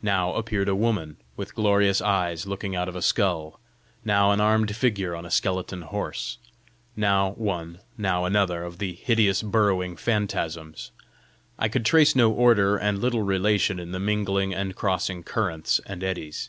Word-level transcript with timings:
Now 0.00 0.32
appeared 0.32 0.70
a 0.70 0.74
woman, 0.74 1.18
with 1.36 1.54
glorious 1.54 2.00
eyes 2.00 2.46
looking 2.46 2.74
out 2.74 2.88
of 2.88 2.96
a 2.96 3.02
skull; 3.02 3.60
now 4.02 4.30
an 4.30 4.40
armed 4.40 4.74
figure 4.74 5.14
on 5.14 5.26
a 5.26 5.30
skeleton 5.30 5.82
horse; 5.82 6.38
now 6.96 7.32
one 7.32 7.80
now 7.98 8.24
another 8.24 8.62
of 8.64 8.78
the 8.78 8.94
hideous 8.94 9.42
burrowing 9.42 9.96
phantasms. 9.96 10.90
I 11.58 11.68
could 11.68 11.84
trace 11.84 12.16
no 12.16 12.32
order 12.32 12.78
and 12.78 12.98
little 12.98 13.24
relation 13.24 13.78
in 13.78 13.92
the 13.92 14.00
mingling 14.00 14.54
and 14.54 14.74
crossing 14.74 15.22
currents 15.22 15.82
and 15.84 16.02
eddies. 16.02 16.48